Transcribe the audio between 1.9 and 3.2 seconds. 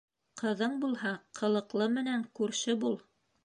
менән күрше бул.